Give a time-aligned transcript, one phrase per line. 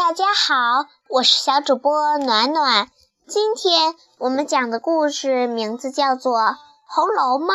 [0.00, 2.90] 大家好，我是小主播暖暖。
[3.28, 6.40] 今天我们讲的故事名字叫做
[6.86, 7.48] 《红楼梦》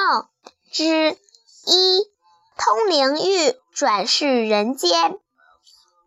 [0.72, 1.18] 之
[1.66, 2.08] 一：
[2.56, 5.18] 通灵玉转世人间。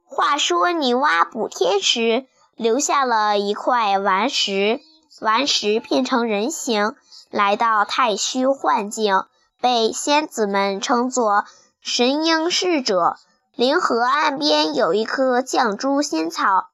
[0.04, 4.80] 话说女娲补天时，留下了一块顽石，
[5.20, 6.94] 顽石变成人形，
[7.30, 9.24] 来到太虚幻境，
[9.60, 11.46] 被仙子们称作
[11.80, 13.16] 神瑛侍者。
[13.58, 16.68] 灵河岸边有一棵绛珠仙草，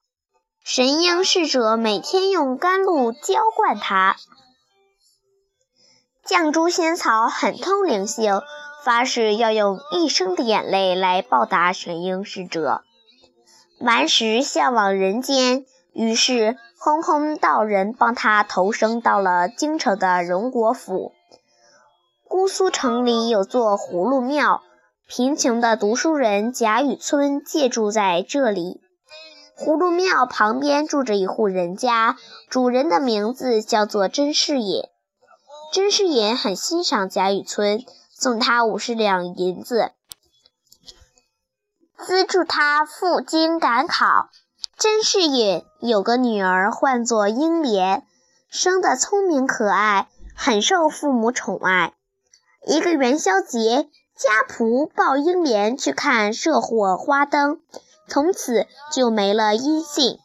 [0.63, 4.17] 神瑛侍者每天用甘露浇灌它。
[6.23, 8.39] 绛珠仙草很通灵性，
[8.83, 12.83] 发誓要用一生的眼泪来报答神瑛侍者。
[13.79, 21.13] 顽石向往人间，于是空空道人帮他投生到了京城的荣国府。
[22.27, 24.61] 姑苏城里有座葫芦庙。
[25.07, 28.81] 贫穷的读书人贾雨村借住在这里。
[29.55, 32.17] 葫芦庙旁边住着一户人家，
[32.49, 34.81] 主人的名字叫做甄士隐。
[35.71, 39.91] 甄士隐很欣赏贾雨村，送他五十两银子，
[41.99, 44.29] 资助他赴京赶考。
[44.75, 48.03] 甄士隐有个女儿，唤作英莲，
[48.49, 51.93] 生得聪明可爱，很受父母宠爱。
[52.65, 53.87] 一个元宵节。
[54.15, 57.59] 家仆抱英莲去看社火花灯，
[58.07, 60.19] 从此就没了音信。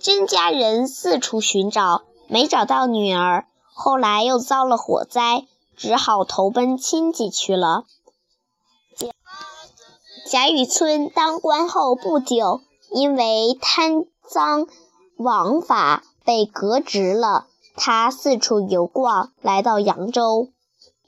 [0.00, 7.84] 甄家人四处寻找，没找到女儿，后来又遭了火灾，只好投奔亲戚去了。
[10.28, 14.66] 贾雨村当官后不久，因为贪赃
[15.16, 17.46] 枉法被革职了。
[17.76, 20.48] 他四处游逛，来到扬州。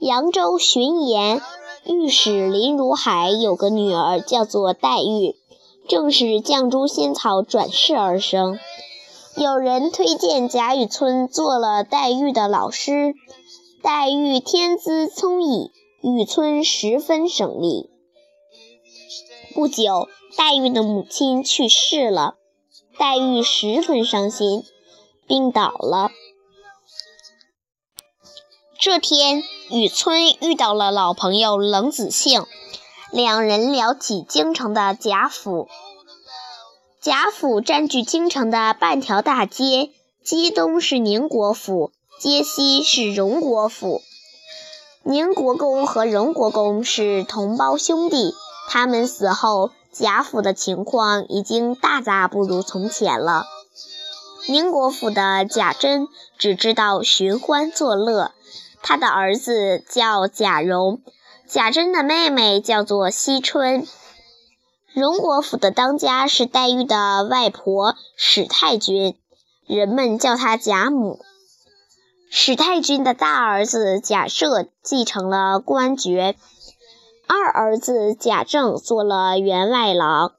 [0.02, 1.40] 扬州巡盐
[1.84, 5.36] 御史林如海有个女儿，叫做黛玉，
[5.86, 8.58] 正是绛珠仙草转世而生。
[9.36, 13.14] 有人推荐贾雨村做了黛玉的老师。
[13.80, 17.88] 黛玉天资聪颖，雨村十分省力。
[19.54, 22.34] 不久，黛玉的母亲去世了，
[22.98, 24.64] 黛玉十分伤心，
[25.28, 26.10] 病倒了。
[28.84, 32.46] 这天，雨村遇到了老朋友冷子兴，
[33.12, 35.68] 两人聊起京城的贾府。
[37.00, 39.92] 贾府占据京城的半条大街，
[40.24, 44.02] 街东是宁国府，街西是荣国府。
[45.04, 48.34] 宁国公和荣国公是同胞兄弟，
[48.68, 53.44] 他们死后，贾府的情况已经大大不如从前了。
[54.48, 58.32] 宁国府的贾珍只知道寻欢作乐。
[58.82, 61.00] 他的儿子叫贾蓉，
[61.46, 63.86] 贾珍的妹妹叫做惜春。
[64.92, 69.16] 荣国府的当家是黛玉的外婆史太君，
[69.66, 71.20] 人们叫她贾母。
[72.28, 76.34] 史太君的大儿子贾赦继承了官爵，
[77.26, 80.32] 二儿子贾政做了员外郎。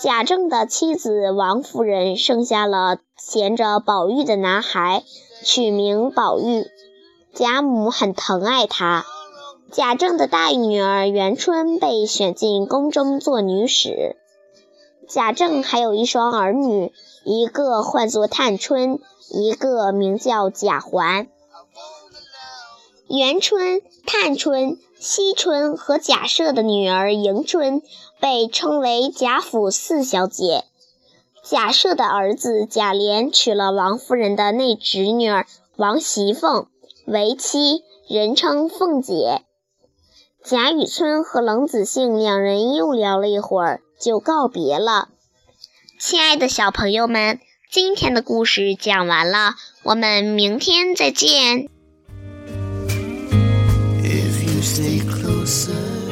[0.00, 5.02] 贾政的妻子王夫人生下了衔着宝玉的男孩，
[5.42, 6.66] 取名宝玉。
[7.36, 9.04] 贾母很疼爱他。
[9.70, 14.16] 贾政的大女儿元春被选进宫中做女史。
[15.06, 21.26] 贾政还有一双儿女，一个唤作探春，一个名叫贾环。
[23.06, 27.82] 元春、探春、惜春和贾赦的女儿迎春
[28.18, 30.64] 被称为贾府四小姐。
[31.44, 35.28] 贾赦的儿子贾琏娶了王夫人的内侄女
[35.76, 36.66] 王熙凤。
[37.06, 39.42] 为妻，人称凤姐。
[40.44, 45.08] 贾雨村和冷子兴两人又聊了一会儿，就告别了。
[46.00, 47.38] 亲爱的小朋友们，
[47.70, 51.68] 今天的故事讲完了，我们明天再见。
[54.02, 56.05] If you say closer.